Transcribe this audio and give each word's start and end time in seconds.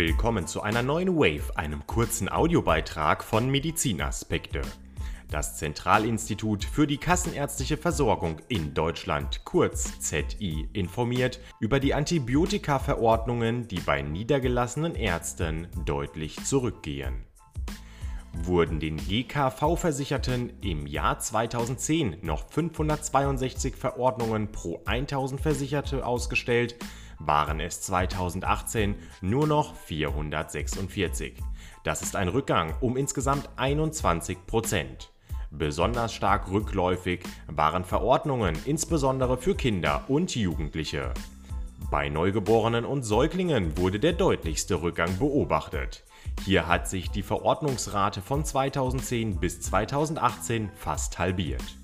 Willkommen 0.00 0.46
zu 0.46 0.62
einer 0.62 0.82
neuen 0.82 1.14
Wave, 1.14 1.58
einem 1.58 1.86
kurzen 1.86 2.32
Audiobeitrag 2.32 3.22
von 3.22 3.50
Medizinaspekte. 3.50 4.62
Das 5.28 5.58
Zentralinstitut 5.58 6.64
für 6.64 6.86
die 6.86 6.96
kassenärztliche 6.96 7.76
Versorgung 7.76 8.40
in 8.48 8.72
Deutschland, 8.72 9.44
kurz 9.44 10.00
ZI, 10.00 10.70
informiert 10.72 11.38
über 11.60 11.80
die 11.80 11.92
Antibiotika-Verordnungen, 11.92 13.68
die 13.68 13.80
bei 13.80 14.00
niedergelassenen 14.00 14.94
Ärzten 14.94 15.68
deutlich 15.84 16.42
zurückgehen. 16.46 17.26
Wurden 18.32 18.80
den 18.80 18.96
GKV-Versicherten 18.96 20.54
im 20.62 20.86
Jahr 20.86 21.18
2010 21.18 22.20
noch 22.22 22.48
562 22.48 23.76
Verordnungen 23.76 24.50
pro 24.50 24.80
1000 24.86 25.42
Versicherte 25.42 26.06
ausgestellt, 26.06 26.76
waren 27.20 27.60
es 27.60 27.80
2018 27.82 28.96
nur 29.20 29.46
noch 29.46 29.74
446. 29.76 31.34
Das 31.84 32.02
ist 32.02 32.16
ein 32.16 32.28
Rückgang 32.28 32.74
um 32.80 32.96
insgesamt 32.96 33.48
21 33.56 34.46
Prozent. 34.46 35.12
Besonders 35.50 36.12
stark 36.12 36.50
rückläufig 36.50 37.22
waren 37.48 37.84
Verordnungen 37.84 38.56
insbesondere 38.66 39.36
für 39.36 39.54
Kinder 39.54 40.04
und 40.08 40.34
Jugendliche. 40.34 41.12
Bei 41.90 42.08
Neugeborenen 42.08 42.84
und 42.84 43.02
Säuglingen 43.02 43.76
wurde 43.76 43.98
der 43.98 44.12
deutlichste 44.12 44.80
Rückgang 44.80 45.18
beobachtet. 45.18 46.04
Hier 46.44 46.68
hat 46.68 46.88
sich 46.88 47.10
die 47.10 47.22
Verordnungsrate 47.22 48.20
von 48.22 48.44
2010 48.44 49.40
bis 49.40 49.60
2018 49.60 50.70
fast 50.76 51.18
halbiert. 51.18 51.79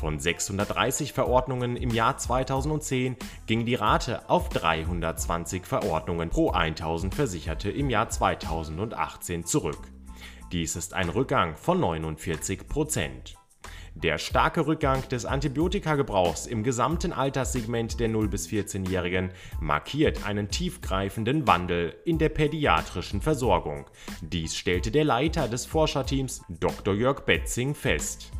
Von 0.00 0.18
630 0.18 1.12
Verordnungen 1.12 1.76
im 1.76 1.90
Jahr 1.90 2.16
2010 2.16 3.16
ging 3.46 3.66
die 3.66 3.74
Rate 3.74 4.30
auf 4.30 4.48
320 4.48 5.66
Verordnungen 5.66 6.30
pro 6.30 6.52
1000 6.52 7.14
Versicherte 7.14 7.70
im 7.70 7.90
Jahr 7.90 8.08
2018 8.08 9.44
zurück. 9.44 9.76
Dies 10.52 10.74
ist 10.74 10.94
ein 10.94 11.10
Rückgang 11.10 11.54
von 11.54 11.80
49 11.80 12.66
Prozent. 12.66 13.36
Der 13.94 14.16
starke 14.16 14.66
Rückgang 14.66 15.06
des 15.10 15.26
Antibiotika-Gebrauchs 15.26 16.46
im 16.46 16.62
gesamten 16.62 17.12
Alterssegment 17.12 18.00
der 18.00 18.08
0- 18.08 18.28
bis 18.28 18.48
14-Jährigen 18.48 19.32
markiert 19.60 20.24
einen 20.24 20.48
tiefgreifenden 20.48 21.46
Wandel 21.46 21.94
in 22.06 22.16
der 22.16 22.30
pädiatrischen 22.30 23.20
Versorgung. 23.20 23.84
Dies 24.22 24.56
stellte 24.56 24.90
der 24.90 25.04
Leiter 25.04 25.46
des 25.46 25.66
Forscherteams 25.66 26.40
Dr. 26.48 26.94
Jörg 26.94 27.26
Betzing 27.26 27.74
fest. 27.74 28.30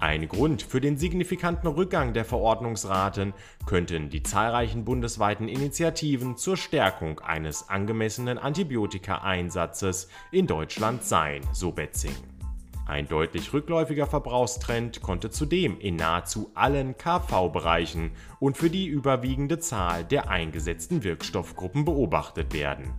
Ein 0.00 0.28
Grund 0.28 0.62
für 0.62 0.80
den 0.80 0.98
signifikanten 0.98 1.68
Rückgang 1.68 2.12
der 2.12 2.24
Verordnungsraten 2.24 3.32
könnten 3.64 4.10
die 4.10 4.22
zahlreichen 4.22 4.84
bundesweiten 4.84 5.48
Initiativen 5.48 6.36
zur 6.36 6.56
Stärkung 6.56 7.20
eines 7.20 7.68
angemessenen 7.68 8.38
Antibiotika-Einsatzes 8.38 10.08
in 10.30 10.46
Deutschland 10.46 11.04
sein, 11.04 11.42
so 11.52 11.72
Betzing. 11.72 12.16
Ein 12.86 13.08
deutlich 13.08 13.54
rückläufiger 13.54 14.06
Verbrauchstrend 14.06 15.00
konnte 15.00 15.30
zudem 15.30 15.80
in 15.80 15.96
nahezu 15.96 16.50
allen 16.54 16.98
KV-Bereichen 16.98 18.10
und 18.40 18.58
für 18.58 18.68
die 18.68 18.86
überwiegende 18.86 19.58
Zahl 19.58 20.04
der 20.04 20.28
eingesetzten 20.28 21.02
Wirkstoffgruppen 21.02 21.86
beobachtet 21.86 22.52
werden. 22.52 22.92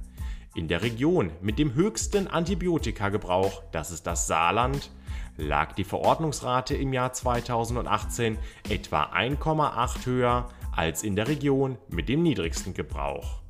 In 0.56 0.68
der 0.68 0.82
Region 0.82 1.32
mit 1.42 1.60
dem 1.60 1.76
höchsten 1.76 2.28
Antibiotika-Gebrauch, 2.28 3.62
das 3.72 3.92
ist 3.92 4.08
das 4.08 4.26
Saarland, 4.26 4.90
lag 5.38 5.74
die 5.74 5.84
Verordnungsrate 5.84 6.76
im 6.76 6.94
Jahr 6.94 7.14
2018 7.14 8.38
etwa 8.70 9.04
1,8 9.04 10.06
höher 10.06 10.50
als 10.72 11.04
in 11.04 11.16
der 11.16 11.28
Region 11.28 11.78
mit 11.90 12.10
dem 12.10 12.24
niedrigsten 12.24 12.74
Gebrauch. 12.74 13.42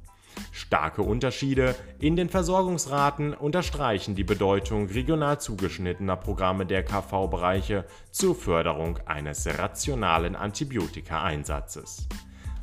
Starke 0.51 1.01
Unterschiede 1.01 1.75
in 1.99 2.15
den 2.15 2.29
Versorgungsraten 2.29 3.33
unterstreichen 3.33 4.15
die 4.15 4.23
Bedeutung 4.23 4.87
regional 4.87 5.39
zugeschnittener 5.39 6.17
Programme 6.17 6.65
der 6.65 6.83
KV-Bereiche 6.83 7.85
zur 8.11 8.35
Förderung 8.35 8.99
eines 9.05 9.47
rationalen 9.47 10.35
Antibiotika-Einsatzes. 10.35 12.07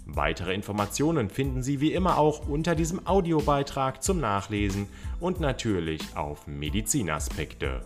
Weitere 0.04 0.52
Informationen 0.52 1.30
finden 1.30 1.62
Sie 1.62 1.80
wie 1.80 1.92
immer 1.92 2.18
auch 2.18 2.46
unter 2.48 2.74
diesem 2.74 3.06
Audiobeitrag 3.06 4.02
zum 4.02 4.20
Nachlesen 4.20 4.88
und 5.20 5.40
natürlich 5.40 6.16
auf 6.16 6.46
Medizinaspekte. 6.46 7.82